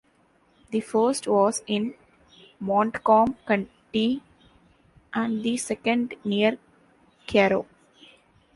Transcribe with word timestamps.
The 0.71 0.79
first 0.79 1.27
was 1.27 1.61
in 1.67 1.93
Montcalm 2.59 3.37
County 3.47 4.23
and 5.13 5.43
the 5.43 5.57
second 5.57 6.15
near 6.25 6.57
Caro. 7.31 7.67